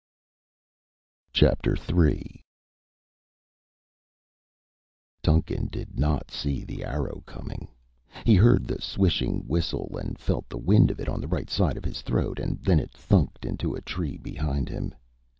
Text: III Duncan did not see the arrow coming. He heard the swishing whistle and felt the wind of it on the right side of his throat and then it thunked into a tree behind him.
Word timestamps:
III 1.39 2.43
Duncan 5.21 5.67
did 5.67 5.99
not 5.99 6.31
see 6.31 6.65
the 6.65 6.83
arrow 6.83 7.21
coming. 7.27 7.67
He 8.25 8.33
heard 8.33 8.65
the 8.67 8.81
swishing 8.81 9.47
whistle 9.47 9.95
and 9.99 10.17
felt 10.17 10.49
the 10.49 10.57
wind 10.57 10.89
of 10.89 10.99
it 10.99 11.07
on 11.07 11.21
the 11.21 11.27
right 11.27 11.51
side 11.51 11.77
of 11.77 11.85
his 11.85 12.01
throat 12.01 12.39
and 12.39 12.57
then 12.63 12.79
it 12.79 12.89
thunked 12.93 13.45
into 13.45 13.75
a 13.75 13.81
tree 13.81 14.17
behind 14.17 14.69
him. 14.69 14.95